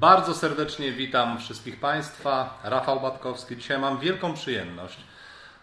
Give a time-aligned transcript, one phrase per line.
[0.00, 2.58] Bardzo serdecznie witam wszystkich Państwa.
[2.64, 3.56] Rafał Batkowski.
[3.56, 4.98] Dzisiaj mam wielką przyjemność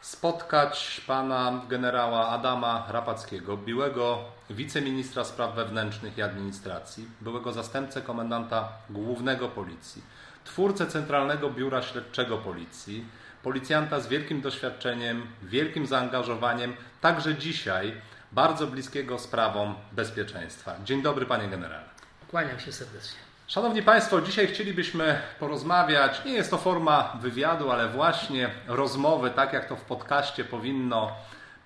[0.01, 9.48] spotkać pana generała Adama Rapackiego, byłego wiceministra spraw wewnętrznych i administracji, byłego zastępcę komendanta głównego
[9.48, 10.02] policji,
[10.43, 13.05] twórcę Centralnego Biura Śledczego Policji,
[13.43, 18.02] policjanta z wielkim doświadczeniem, wielkim zaangażowaniem, także dzisiaj
[18.32, 20.75] bardzo bliskiego sprawom bezpieczeństwa.
[20.84, 21.89] Dzień dobry, panie generale.
[22.27, 23.30] Kłaniam się serdecznie.
[23.52, 26.26] Szanowni Państwo, dzisiaj chcielibyśmy porozmawiać.
[26.26, 31.12] Nie jest to forma wywiadu, ale właśnie rozmowy, tak jak to w podcaście powinno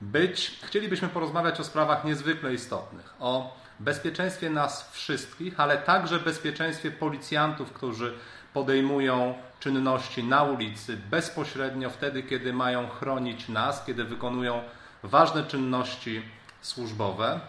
[0.01, 0.59] być.
[0.63, 8.13] Chcielibyśmy porozmawiać o sprawach niezwykle istotnych, o bezpieczeństwie nas wszystkich, ale także bezpieczeństwie policjantów, którzy
[8.53, 14.63] podejmują czynności na ulicy bezpośrednio wtedy, kiedy mają chronić nas, kiedy wykonują
[15.03, 16.21] ważne czynności
[16.61, 17.39] służbowe.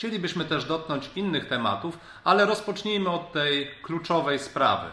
[0.00, 4.86] Chcielibyśmy też dotknąć innych tematów, ale rozpocznijmy od tej kluczowej sprawy.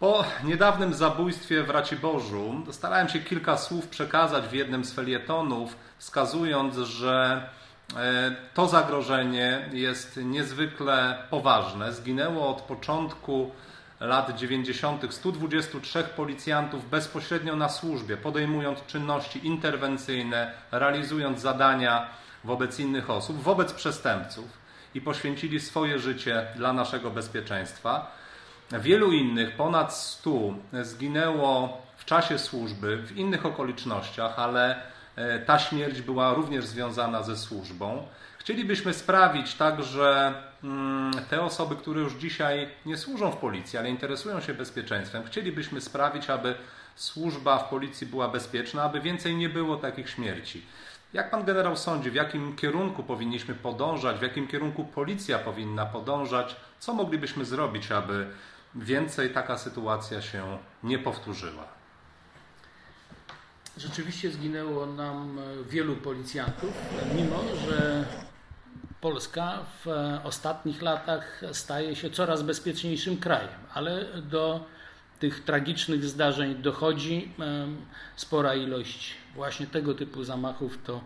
[0.00, 6.76] Po niedawnym zabójstwie w Raciborzu starałem się kilka słów przekazać w jednym z felietonów, wskazując,
[6.76, 7.48] że
[7.96, 11.92] e, to zagrożenie jest niezwykle poważne.
[11.92, 13.50] Zginęło od początku
[14.00, 15.14] lat 90.
[15.14, 24.46] 123 policjantów bezpośrednio na służbie, podejmując czynności interwencyjne, realizując zadania wobec innych osób, wobec przestępców
[24.94, 28.10] i poświęcili swoje życie dla naszego bezpieczeństwa.
[28.72, 30.30] Wielu innych, ponad 100,
[30.82, 34.82] zginęło w czasie służby, w innych okolicznościach, ale
[35.16, 38.06] e, ta śmierć była również związana ze służbą.
[38.38, 43.90] Chcielibyśmy sprawić tak, że mm, te osoby, które już dzisiaj nie służą w policji, ale
[43.90, 46.54] interesują się bezpieczeństwem, chcielibyśmy sprawić, aby
[46.96, 50.66] służba w policji była bezpieczna, aby więcej nie było takich śmierci.
[51.14, 56.56] Jak pan generał sądzi, w jakim kierunku powinniśmy podążać, w jakim kierunku policja powinna podążać?
[56.78, 58.26] Co moglibyśmy zrobić, aby
[58.74, 61.64] więcej taka sytuacja się nie powtórzyła?
[63.76, 65.38] Rzeczywiście zginęło nam
[65.68, 66.72] wielu policjantów,
[67.16, 68.04] mimo że
[69.00, 69.88] Polska w
[70.24, 74.64] ostatnich latach staje się coraz bezpieczniejszym krajem, ale do
[75.18, 77.32] tych tragicznych zdarzeń dochodzi
[78.16, 81.00] spora ilość właśnie tego typu zamachów to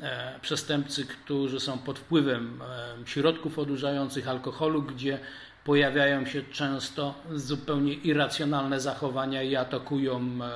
[0.00, 2.60] e, przestępcy, którzy są pod wpływem
[3.04, 5.18] środków odurzających, alkoholu, gdzie
[5.64, 10.50] pojawiają się często zupełnie irracjonalne zachowania i atakują e,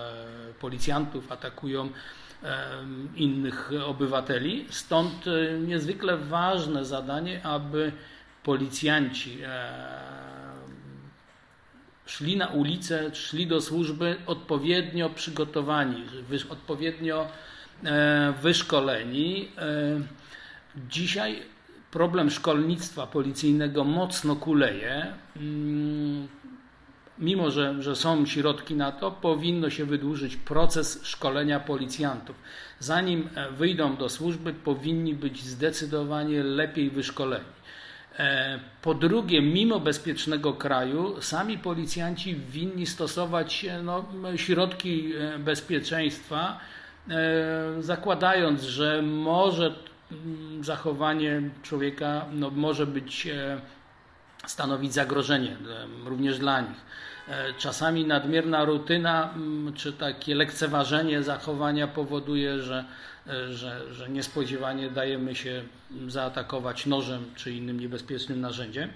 [0.61, 1.91] policjantów, atakują
[3.17, 4.67] innych obywateli.
[4.71, 7.93] Stąd e, niezwykle ważne zadanie, aby
[8.43, 9.38] policjanci
[12.09, 16.05] szli na ulicę, szli do służby odpowiednio przygotowani,
[16.49, 17.29] odpowiednio
[17.85, 19.49] e, wyszkoleni.
[19.59, 20.01] E,
[20.91, 21.43] dzisiaj
[21.91, 25.07] problem szkolnictwa policyjnego mocno kuleje.
[25.37, 26.29] Mm,
[27.19, 32.37] mimo, że, że są środki na to, powinno się wydłużyć proces szkolenia policjantów.
[32.79, 37.59] Zanim e, wyjdą do służby, powinni być zdecydowanie lepiej wyszkoleni.
[38.19, 44.05] E, po drugie, mimo bezpiecznego kraju, sami policjanci winni stosować e, no,
[44.37, 46.61] środki e, bezpieczeństwa,
[47.81, 49.75] zakładając, że może
[50.61, 53.29] zachowanie człowieka no, może być
[54.47, 55.56] stanowić zagrożenie
[56.05, 56.85] również dla nich.
[57.59, 59.35] Czasami nadmierna rutyna
[59.75, 62.85] czy takie lekceważenie zachowania powoduje, że
[63.50, 65.62] że, że niespodziewanie dajemy się
[66.09, 68.91] zaatakować nożem czy innym niebezpiecznym narzędziem.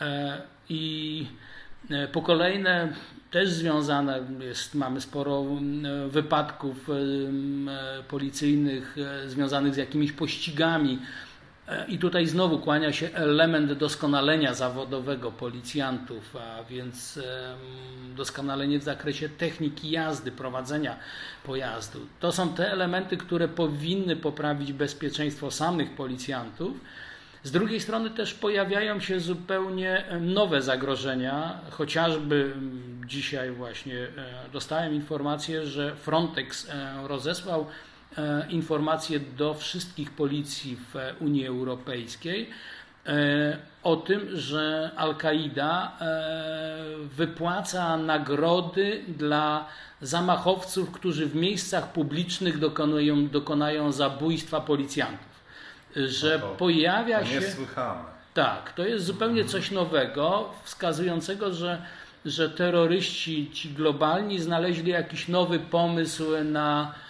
[0.00, 1.26] E, I
[1.90, 2.92] e, po kolejne
[3.30, 5.44] też związane jest, mamy sporo
[6.08, 6.88] wypadków
[8.08, 8.96] policyjnych
[9.26, 10.98] związanych z jakimiś pościgami,
[11.88, 17.18] i tutaj znowu kłania się element doskonalenia zawodowego policjantów, a więc
[18.16, 20.96] doskonalenie w zakresie techniki jazdy, prowadzenia
[21.44, 22.06] pojazdu.
[22.20, 26.76] To są te elementy, które powinny poprawić bezpieczeństwo samych policjantów.
[27.42, 32.52] Z drugiej strony też pojawiają się zupełnie nowe zagrożenia, chociażby
[33.06, 34.08] dzisiaj właśnie e,
[34.52, 37.97] dostałem informację, że Frontex e, rozesłał E,
[38.50, 42.50] informacje do wszystkich policji w Unii Europejskiej
[43.06, 46.84] e, o tym, że Al-Kaida e,
[47.16, 49.66] wypłaca nagrody dla
[50.00, 55.38] zamachowców, którzy w miejscach publicznych dokonują, dokonają zabójstwa policjantów.
[55.96, 57.40] Że no to, pojawia to się.
[57.40, 58.18] Niesłychane.
[58.34, 61.82] Tak, to jest zupełnie coś nowego, wskazującego, że,
[62.24, 67.07] że terroryści ci globalni znaleźli jakiś nowy pomysł na E,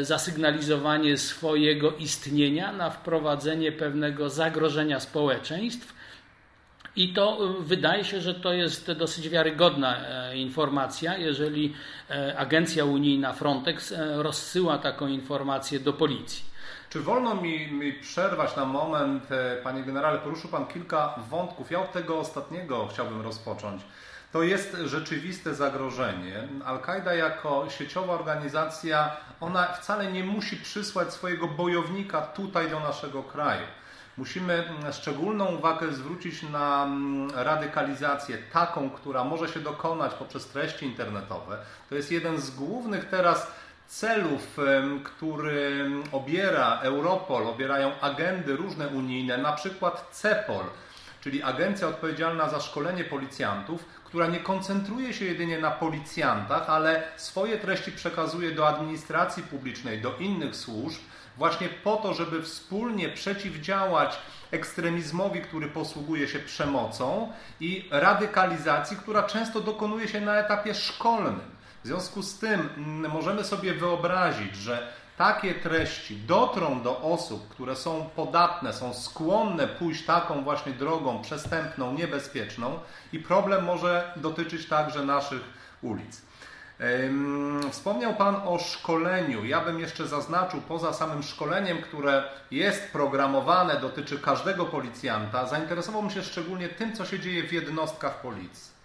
[0.00, 5.94] zasygnalizowanie swojego istnienia na wprowadzenie pewnego zagrożenia społeczeństw
[6.98, 9.96] I to wydaje się, że to jest dosyć wiarygodna
[10.34, 11.74] informacja, jeżeli
[12.36, 16.44] agencja unijna Frontex rozsyła taką informację do policji.
[16.90, 19.24] Czy wolno mi, mi, przerwać na moment,
[19.62, 20.18] panie generale?
[20.18, 21.70] Poruszył pan kilka wątków.
[21.70, 23.82] Ja od tego ostatniego chciałbym rozpocząć.
[24.32, 26.48] To jest rzeczywiste zagrożenie.
[26.64, 33.66] Al-Kaida jako sieciowa organizacja, ona wcale nie musi przysłać swojego bojownika tutaj do naszego kraju.
[34.16, 41.58] Musimy szczególną uwagę zwrócić na mm, radykalizację, taką, która może się dokonać poprzez treści internetowe.
[41.88, 43.52] To jest jeden z głównych teraz
[43.86, 44.56] celów,
[45.04, 50.64] który obiera Europol, obierają agendy różne unijne, na przykład CEPOL,
[51.20, 57.58] czyli agencja odpowiedzialna za szkolenie policjantów, która nie koncentruje się jedynie na policjantach, ale swoje
[57.58, 61.00] treści przekazuje do administracji publicznej, do innych służb,
[61.36, 64.18] właśnie po to, żeby wspólnie przeciwdziałać
[64.50, 71.40] ekstremizmowi, który posługuje się przemocą i radykalizacji, która często dokonuje się na etapie szkolnym.
[71.84, 77.76] W związku z tym mm, możemy sobie wyobrazić, że takie treści dotrą do osób, które
[77.76, 82.78] są podatne, są skłonne pójść taką właśnie drogą przestępną, niebezpieczną
[83.12, 85.42] i problem może dotyczyć także naszych
[85.82, 86.22] ulic.
[87.70, 89.44] Wspomniał Pan o szkoleniu.
[89.44, 96.22] Ja bym jeszcze zaznaczył, poza samym szkoleniem, które jest programowane, dotyczy każdego policjanta, zainteresowałbym się
[96.22, 98.77] szczególnie tym, co się dzieje w jednostkach policji.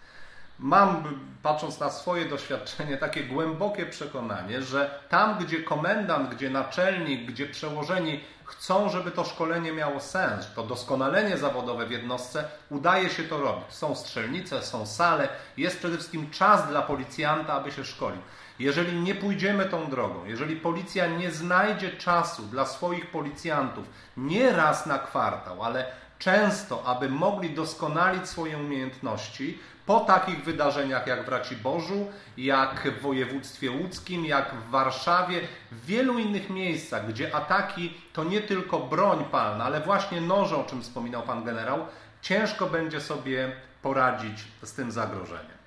[0.59, 7.47] Mam, patrząc na swoje doświadczenie, takie głębokie przekonanie, że tam, gdzie komendant, gdzie naczelnik, gdzie
[7.47, 13.37] przełożeni chcą, żeby to szkolenie miało sens, to doskonalenie zawodowe w jednostce, udaje się to
[13.37, 13.65] robić.
[13.69, 18.21] Są strzelnice, są sale, jest przede wszystkim czas dla policjanta, aby się szkolił.
[18.59, 23.85] Jeżeli nie pójdziemy tą drogą, jeżeli policja nie znajdzie czasu dla swoich policjantów,
[24.17, 25.85] nie raz na kwartał, ale
[26.23, 33.71] często, aby mogli doskonalić swoje umiejętności, po takich wydarzeniach jak w Raciborzu, jak w województwie
[33.71, 35.41] łódzkim, jak w Warszawie,
[35.71, 40.63] w wielu innych miejscach, gdzie ataki to nie tylko broń palna, ale właśnie noże, o
[40.63, 41.85] czym wspominał pan generał,
[42.21, 45.57] ciężko będzie sobie poradzić z tym zagrożeniem.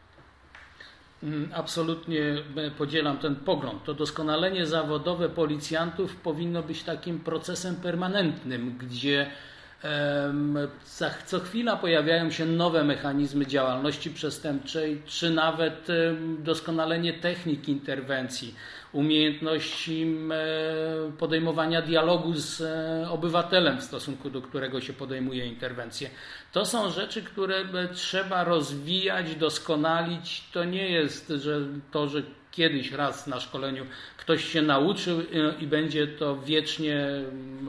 [1.23, 2.21] Mm, absolutnie
[2.79, 3.85] podzielam ten pogląd.
[3.85, 9.31] To doskonalenie zawodowe policjantów powinno być takim procesem permanentnym, gdzie
[11.27, 15.87] co chwila pojawiają się nowe mechanizmy działalności przestępczej, czy nawet
[16.39, 18.55] doskonalenie technik interwencji,
[18.93, 20.07] umiejętności
[21.19, 26.11] podejmowania dialogu z e, obywatelem, w stosunku do którego się podejmuje interwencję.
[26.53, 30.45] To są rzeczy, które trzeba rozwijać, doskonalić.
[30.53, 31.61] To nie jest że
[31.91, 33.87] to, że kiedyś raz na szkoleniu
[34.17, 35.25] ktoś się nauczył e,
[35.61, 37.09] i będzie to wiecznie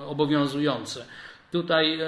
[0.08, 1.06] obowiązujące.
[1.52, 2.08] Tutaj e,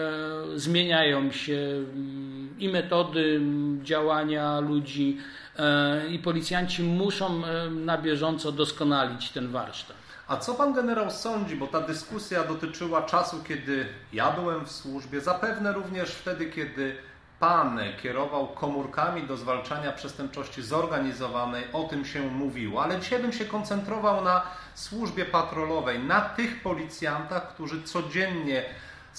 [0.55, 5.17] zmieniają się mm, i metody mm, działania ludzi,
[5.59, 9.97] e, i policjanci muszą e, na bieżąco doskonalić ten warsztat.
[10.27, 15.21] A co pan generał sądzi, bo ta dyskusja dotyczyła czasu, kiedy ja byłem w służbie,
[15.21, 16.95] zapewne również wtedy, kiedy
[17.39, 23.45] pan kierował komórkami do zwalczania przestępczości zorganizowanej, o tym się mówiło, ale dzisiaj bym się
[23.45, 24.41] koncentrował na
[24.75, 28.63] służbie patrolowej, na tych policjantach, którzy codziennie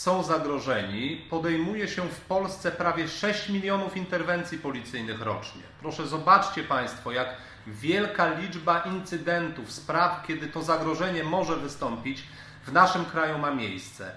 [0.00, 5.62] są zagrożeni, podejmuje się w Polsce prawie 6 milionów interwencji policyjnych rocznie.
[5.80, 7.28] Proszę zobaczcie Państwo, jak
[7.66, 12.22] wielka liczba incydentów, spraw, kiedy to zagrożenie może wystąpić,
[12.66, 14.12] w naszym kraju ma miejsce.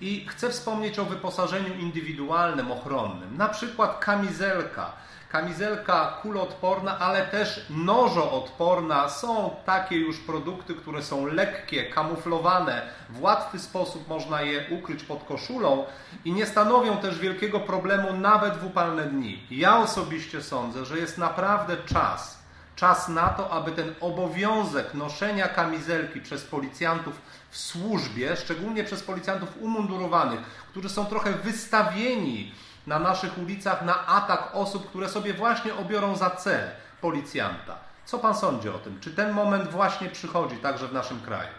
[0.00, 4.92] I chcę wspomnieć o wyposażeniu indywidualnym, ochronnym, na przykład kamizelka
[5.28, 9.08] kamizelka kuloodporna, ale też nożoodporna.
[9.08, 15.24] Są takie już produkty, które są lekkie, kamuflowane, w łatwy sposób można je ukryć pod
[15.24, 15.84] koszulą
[16.24, 19.42] i nie stanowią też wielkiego problemu nawet w upalne dni.
[19.50, 22.35] Ja osobiście sądzę, że jest naprawdę czas,
[22.76, 29.48] czas na to, aby ten obowiązek noszenia kamizelki przez policjantów w służbie, szczególnie przez policjantów
[29.60, 30.40] umundurowanych,
[30.70, 32.52] którzy są trochę wystawieni
[32.86, 37.78] na naszych ulicach na atak osób, które sobie właśnie obiorą za cel policjanta.
[38.04, 39.00] Co pan sądzi o tym?
[39.00, 41.50] Czy ten moment właśnie przychodzi także w naszym kraju?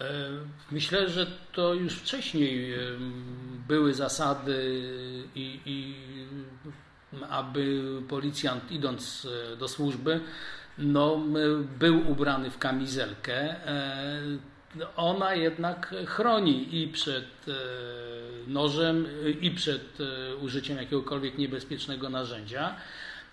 [0.00, 0.04] E,
[0.70, 2.74] myślę, że to już wcześniej
[3.68, 4.82] były zasady
[5.34, 5.94] i, i
[7.28, 10.20] aby policjant idąc e, do służby
[10.78, 11.20] no,
[11.78, 13.66] był ubrany w kamizelkę.
[13.66, 14.20] E,
[14.96, 17.52] ona jednak chroni i przed e,
[18.46, 19.06] nożem,
[19.40, 22.76] i przed e, użyciem jakiegokolwiek niebezpiecznego narzędzia.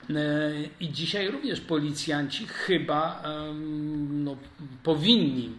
[0.10, 3.24] E, I dzisiaj również policjanci chyba
[4.10, 4.38] no,
[4.84, 5.50] powinni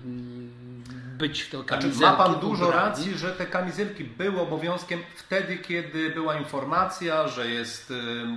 [1.18, 2.88] być w to znaczy, kamizelki Ma Pan dużo ubrani.
[2.88, 7.92] racji, że te kamizelki były obowiązkiem wtedy, kiedy była informacja, że jest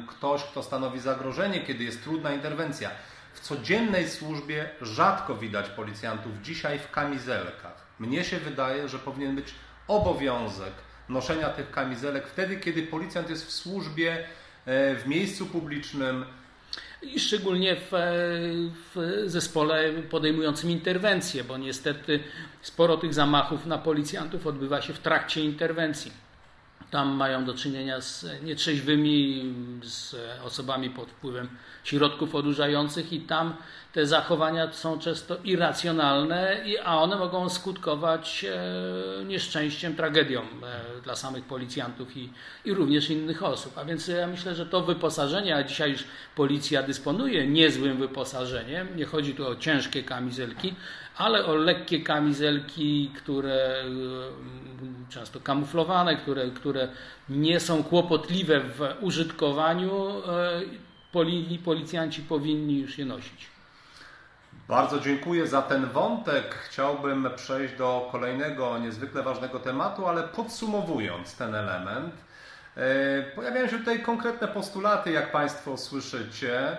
[0.08, 2.90] ktoś, kto stanowi zagrożenie, kiedy jest trudna interwencja.
[3.34, 7.86] W codziennej służbie rzadko widać policjantów dzisiaj w kamizelkach.
[8.00, 9.54] Mnie się wydaje, że powinien być
[9.88, 10.74] obowiązek
[11.10, 14.28] noszenia tych kamizelek wtedy, kiedy policjant jest w służbie,
[14.66, 16.26] e, w miejscu publicznym.
[17.02, 17.92] I szczególnie w,
[18.96, 22.20] w zespole podejmującym interwencję, bo niestety
[22.62, 26.12] sporo tych zamachów na policjantów odbywa się w trakcie interwencji.
[26.92, 29.54] Tam mają do czynienia z nietrzeźwymi,
[29.84, 30.16] z
[30.46, 31.50] osobami pod wpływem
[31.84, 33.56] środków odurzających i tam
[33.94, 41.46] te zachowania są często irracjonalne, a one mogą skutkować e, nieszczęściem, tragedią e, dla samych
[41.46, 42.30] policjantów i,
[42.66, 43.78] i również innych osób.
[43.78, 46.04] A więc ja myślę, że to wyposażenie, a dzisiaj już
[46.36, 50.76] policja dysponuje niezłym wyposażeniem, nie chodzi tu o ciężkie kamizelki,
[51.18, 56.88] ale o lekkie kamizelki, które e, często kamuflowane, które, które
[57.30, 59.92] nie są kłopotliwe w użytkowaniu,
[61.12, 63.51] poli, policjanci powinni już je nosić.
[64.72, 66.56] Bardzo dziękuję za ten wątek.
[66.56, 72.16] Chciałbym przejść do kolejnego niezwykle ważnego tematu, ale podsumowując ten element,
[72.78, 76.78] e, pojawiają się tutaj konkretne postulaty, jak Państwo słyszycie.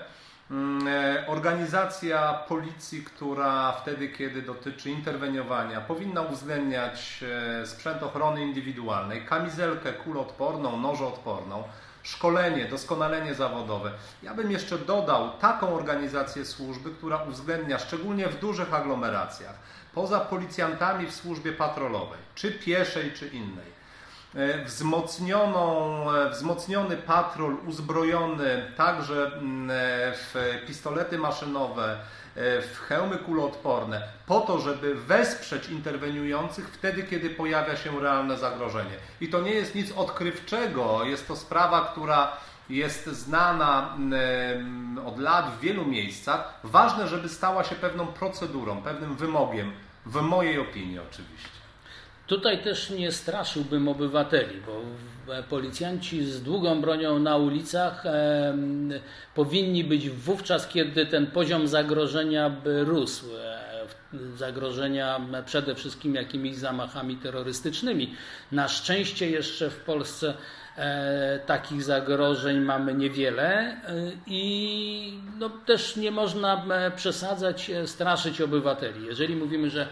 [0.51, 7.25] Mm, e, Organizacja policji, która wtedy, kiedy dotyczy interweniowania, powinna uwzględniać
[7.63, 11.65] e, sprzęt ochrony indywidualnej, kamizelkę kuloodporną, nożoodporną,
[12.03, 13.93] szkolenie, doskonalenie zawodowe.
[14.23, 19.55] Ja bym jeszcze dodał taką organizację służby, która uwzględnia, szczególnie w dużych aglomeracjach,
[19.95, 23.72] poza policjantami w służbie patrolowej, czy pieszej, czy innej,
[24.67, 29.75] wzmocnioną, e, wzmocniony patrol uzbrojony także mm, e,
[30.13, 30.35] w
[30.67, 31.93] pistolety maszynowe,
[32.37, 38.97] e, w hełmy kuloodporne, po to, żeby wesprzeć interweniujących wtedy, kiedy pojawia się realne zagrożenie.
[39.21, 42.37] I to nie jest nic odkrywczego, jest to sprawa, która
[42.71, 46.61] jest znana mm, od lat w wielu miejscach.
[46.65, 49.73] Ważne, żeby stała się pewną procedurą, pewnym wymogiem,
[50.07, 51.52] w mojej opinii oczywiście.
[52.27, 58.93] Tutaj też nie straszyłbym obywateli, bo w- policjanci z długą bronią na ulicach em,
[59.35, 63.27] powinni być wówczas, kiedy ten poziom zagrożenia by rósł.
[63.37, 63.63] E,
[64.37, 68.15] Zagrożenia przede wszystkim jakimiś zamachami terrorystycznymi.
[68.53, 70.35] Na szczęście jeszcze w Polsce
[70.77, 73.77] e, takich zagrożeń mamy niewiele e,
[74.27, 79.07] i no, też nie można e, przesadzać, e, straszyć obywateli.
[79.07, 79.87] Jeżeli mówimy, że e,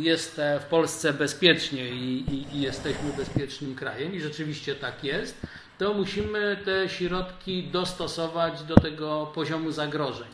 [0.00, 5.46] jest e, w Polsce bezpiecznie i, i, i jesteśmy bezpiecznym krajem i rzeczywiście tak jest,
[5.78, 10.28] to musimy te środki dostosować do tego poziomu zagrożeń.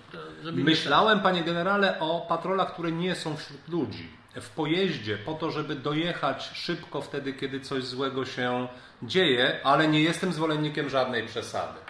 [0.53, 4.09] Myślałem, panie generale, o patrolach, które nie są wśród ludzi.
[4.41, 8.69] W pojeździe, po to, żeby dojechać szybko wtedy, kiedy coś złego się
[9.03, 11.84] dzieje, ale nie jestem zwolennikiem żadnej przesady.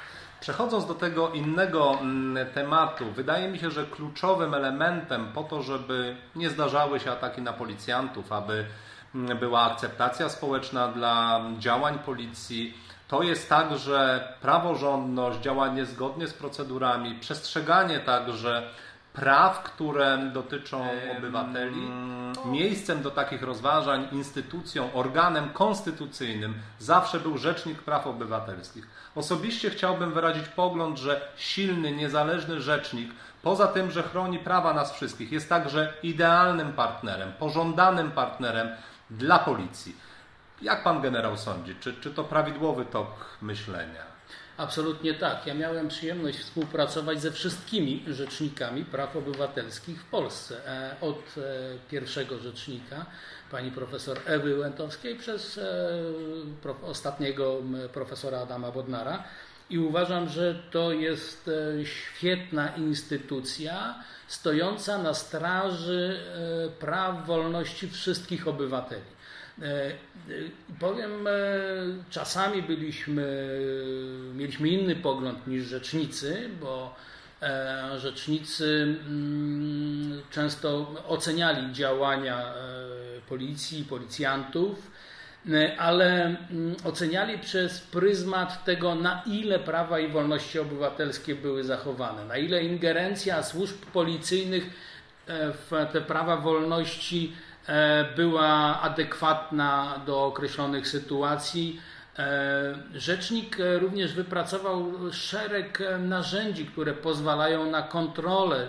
[0.44, 6.16] Przechodząc do tego innego mm, tematu, wydaje mi się, że kluczowym elementem po to, żeby
[6.36, 8.66] nie zdarzały się ataki na policjantów, aby
[9.14, 17.14] mm, była akceptacja społeczna dla działań policji, to jest także praworządność, działanie zgodnie z procedurami,
[17.14, 18.70] przestrzeganie także
[19.14, 21.90] praw, które dotyczą obywateli.
[22.44, 28.88] Miejscem do takich rozważań, instytucją, organem konstytucyjnym zawsze był Rzecznik Praw Obywatelskich.
[29.14, 33.10] Osobiście chciałbym wyrazić pogląd, że silny, niezależny rzecznik,
[33.42, 38.68] poza tym, że chroni prawa nas wszystkich, jest także idealnym partnerem, pożądanym partnerem
[39.10, 39.96] dla policji.
[40.62, 43.08] Jak pan generał sądzi, czy, czy to prawidłowy tok
[43.42, 44.13] myślenia?
[44.56, 45.46] Absolutnie tak.
[45.46, 50.66] Ja miałem przyjemność współpracować ze wszystkimi rzecznikami praw obywatelskich w Polsce.
[50.66, 51.40] E, Od e,
[51.90, 53.06] pierwszego rzecznika,
[53.50, 59.24] pani profesor Ewy Łętowskiej, przez e, ostatniego profesora Adama Bodnara.
[59.70, 61.50] I uważam, że to jest
[61.84, 63.94] świetna instytucja
[64.28, 66.20] stojąca na straży
[66.80, 69.13] praw, wolności wszystkich obywateli.
[69.62, 69.94] E, e,
[70.80, 71.30] Powiem, e,
[72.10, 73.58] czasami byliśmy,
[74.34, 76.94] mieliśmy inny pogląd niż rzecznicy, bo
[77.96, 82.54] rzecznicy mm, często oceniali działania
[83.28, 84.90] policji, policjantów,
[85.78, 92.36] ale mm, oceniali przez pryzmat tego, na ile prawa i wolności obywatelskie były zachowane, na
[92.36, 94.70] ile ingerencja służb policyjnych
[95.28, 97.32] w te prawa wolności
[98.16, 101.80] była adekwatna do określonych sytuacji.
[102.18, 108.68] E, Rzecznik e, również wypracował szereg e, narzędzi, które pozwalają na kontrolę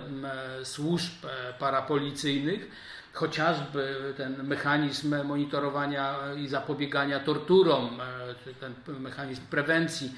[0.61, 2.71] e, służb e, parapolicyjnych,
[3.13, 7.99] chociażby ten mechanizm monitorowania i zapobiegania torturom,
[8.59, 10.13] ten mechanizm prewencji.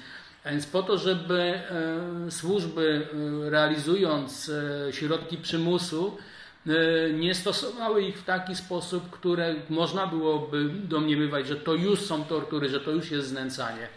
[0.46, 1.60] Więc po to, żeby
[2.30, 3.06] służby
[3.50, 4.50] realizując
[4.90, 6.18] środki przymusu,
[7.14, 12.68] nie stosowały ich w taki sposób, które można byłoby domniemywać, że to już są tortury,
[12.68, 13.88] że to już jest znęcanie.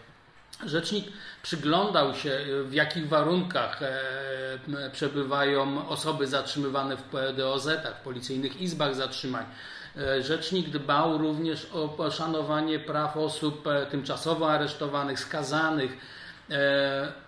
[0.66, 1.04] Rzecznik
[1.42, 9.44] przyglądał się, w jakich warunkach e, przebywają osoby zatrzymywane w PDOZ-ach, w policyjnych izbach zatrzymań.
[9.96, 15.96] E, rzecznik dbał również o poszanowanie praw osób e, tymczasowo aresztowanych, skazanych.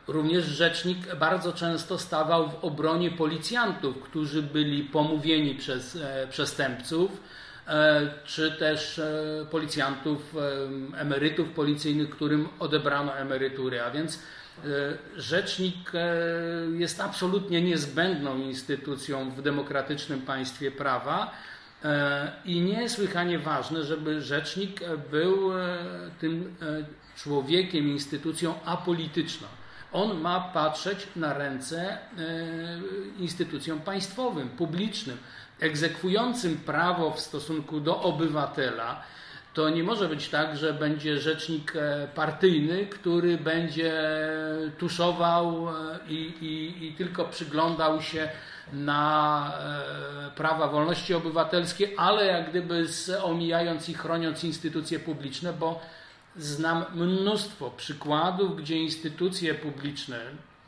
[0.08, 5.98] Również rzecznik bardzo często stawał w obronie policjantów, którzy byli pomówieni przez
[6.30, 7.20] przestępców
[7.68, 10.36] E, czy też e, policjantów,
[10.96, 13.82] e, emerytów policyjnych, którym odebrano emerytury.
[13.82, 14.18] A więc
[15.16, 15.92] rzecznik
[16.72, 21.30] jest absolutnie niezbędną instytucją w demokratycznym państwie prawa.
[22.44, 25.50] I niesłychanie ważne, żeby rzecznik był
[26.20, 26.56] tym
[27.16, 29.48] człowiekiem, instytucją apolityczną.
[29.92, 31.98] On ma patrzeć na ręce
[33.18, 35.18] instytucjom państwowym, publicznym
[35.60, 39.02] egzekwującym prawo w stosunku do obywatela,
[39.54, 44.02] to nie może być tak, że będzie rzecznik e, partyjny, który będzie
[44.78, 45.72] tuszował e,
[46.08, 48.28] i, i, i tylko przyglądał się
[48.72, 49.52] na
[50.26, 52.86] e, prawa wolności obywatelskie, ale jak gdyby
[53.22, 55.80] omijając i chroniąc instytucje publiczne, bo
[56.36, 60.20] znam mnóstwo przykładów, gdzie instytucje publiczne,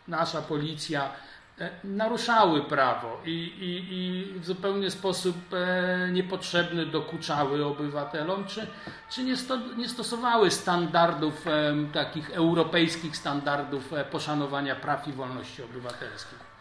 [0.09, 1.11] nasza policja,
[1.85, 8.67] naruszały prawo i, i, i w zupełnie sposób e, niepotrzebny dokuczały obywatelom, czy,
[9.11, 16.56] czy nie, sto, nie stosowały standardów, e, takich europejskich standardów poszanowania praw i wolności obywatelskich.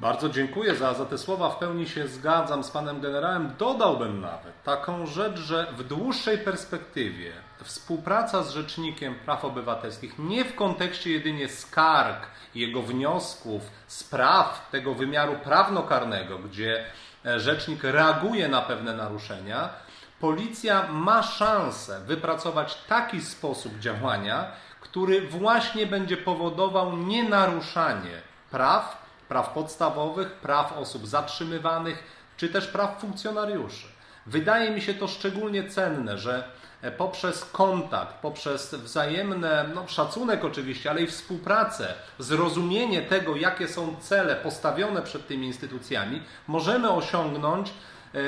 [0.00, 1.50] Bardzo dziękuję za, za te słowa.
[1.50, 3.52] W pełni się zgadzam z panem generałem.
[3.58, 7.32] Dodałbym nawet taką rzecz, że w dłuższej perspektywie
[7.64, 15.34] współpraca z Rzecznikiem Praw Obywatelskich nie w kontekście jedynie skarg, jego wniosków, spraw tego wymiaru
[15.44, 16.84] prawnokarnego, gdzie
[17.24, 19.68] e, rzecznik reaguje na pewne naruszenia,
[20.20, 30.32] policja ma szansę wypracować taki sposób działania, który właśnie będzie powodował nienaruszanie praw, praw podstawowych,
[30.32, 32.02] praw osób zatrzymywanych,
[32.36, 33.86] czy też praw funkcjonariuszy.
[34.26, 36.44] Wydaje mi się to szczególnie cenne, że
[36.82, 43.96] E, poprzez kontakt, poprzez wzajemny no, szacunek oczywiście, ale i współpracę, zrozumienie tego, jakie są
[44.00, 47.70] cele postawione przed tymi instytucjami, możemy osiągnąć
[48.14, 48.20] e,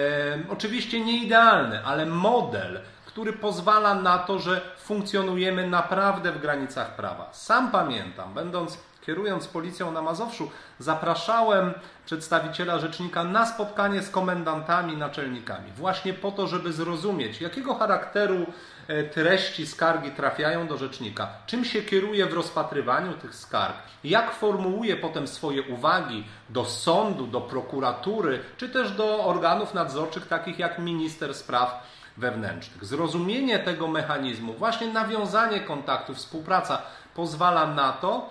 [0.48, 7.28] oczywiście nie idealny, ale model, który pozwala na to, że funkcjonujemy naprawdę w granicach prawa.
[7.32, 8.78] Sam pamiętam, będąc
[9.08, 11.74] kierując policją na Mazowszu, zapraszałem
[12.06, 18.46] przedstawiciela rzecznika na spotkanie z komendantami, naczelnikami, właśnie po to, żeby zrozumieć, jakiego charakteru
[18.88, 24.96] e, treści skargi trafiają do rzecznika, czym się kieruje w rozpatrywaniu tych skarg, jak formułuje
[24.96, 31.34] potem swoje uwagi do sądu, do prokuratury, czy też do organów nadzorczych, takich jak minister
[31.34, 31.82] spraw
[32.16, 32.84] wewnętrznych.
[32.84, 36.82] Zrozumienie tego mechanizmu, właśnie nawiązanie kontaktu, współpraca
[37.14, 38.30] pozwala na to,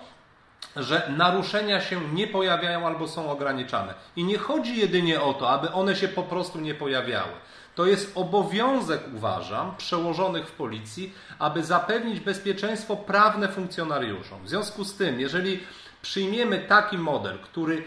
[0.76, 3.94] że naruszenia się nie pojawiają albo są ograniczane.
[4.16, 7.32] I nie chodzi jedynie o to, aby one się po prostu nie pojawiały.
[7.74, 14.44] To jest obowiązek, uważam, przełożonych w policji, aby zapewnić bezpieczeństwo prawne funkcjonariuszom.
[14.44, 15.60] W związku z tym, jeżeli
[16.02, 17.84] przyjmiemy taki model, który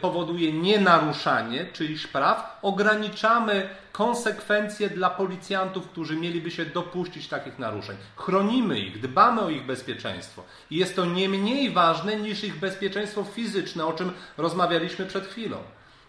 [0.00, 7.96] powoduje nienaruszanie czyichś praw, ograniczamy konsekwencje dla policjantów, którzy mieliby się dopuścić takich naruszeń.
[8.16, 10.42] Chronimy ich, dbamy o ich bezpieczeństwo.
[10.70, 15.58] I jest to nie mniej ważne niż ich bezpieczeństwo fizyczne, o czym rozmawialiśmy przed chwilą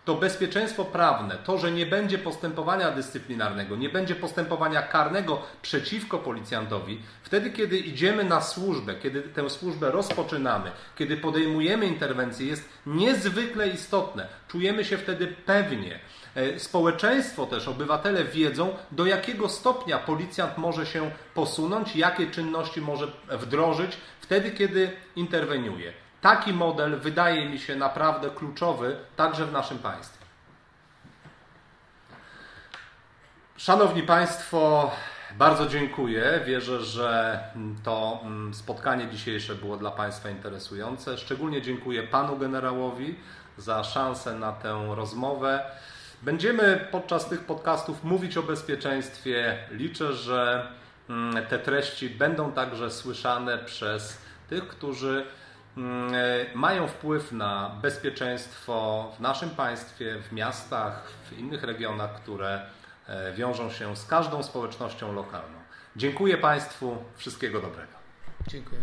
[0.08, 7.02] to bezpieczeństwo prawne, to, że nie będzie postępowania dyscyplinarnego, nie będzie postępowania karnego przeciwko policjantowi,
[7.24, 14.28] wtedy, kiedy idziemy na służbę, kiedy tę służbę rozpoczynamy, kiedy podejmujemy interwencję, jest niezwykle istotne.
[14.48, 16.00] Czujemy się wtedy pewnie.
[16.36, 23.08] E, społeczeństwo też, obywatele wiedzą, do jakiego stopnia policjant może się posunąć, jakie czynności może
[23.30, 26.07] wdrożyć wtedy, kiedy interweniuje.
[26.22, 30.26] Taki model wydaje mi się naprawdę kluczowy także w naszym państwie.
[33.58, 34.92] Szanowni Państwo,
[35.38, 36.42] bardzo dziękuję.
[36.46, 37.40] Wierzę, że
[37.84, 41.18] to mm, spotkanie dzisiejsze było dla Państwa interesujące.
[41.18, 43.16] Szczególnie dziękuję Panu generałowi
[43.58, 45.66] za szansę na tę rozmowę.
[46.22, 49.58] Będziemy podczas tych podcastów mówić o bezpieczeństwie.
[49.72, 50.68] Liczę, że
[51.10, 54.18] mm, te treści będą także słyszane przez
[54.50, 55.26] tych, którzy
[56.56, 62.62] mają wpływ na bezpieczeństwo w naszym państwie, w miastach, w innych regionach, które
[63.36, 65.58] wiążą się z każdą społecznością lokalną.
[65.96, 67.94] Dziękuję Państwu, wszystkiego dobrego.
[68.48, 68.82] Dziękuję.